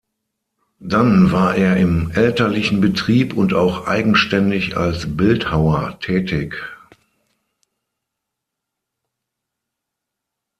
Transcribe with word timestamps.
Dann 0.79 1.31
war 1.31 1.55
er 1.55 1.77
im 1.77 2.09
elterlichen 2.09 2.81
Betrieb 2.81 3.35
und 3.35 3.53
auch 3.53 3.85
eigenständig 3.85 4.75
als 4.75 5.15
Bildhauer 5.15 5.99
tätig. 5.99 6.55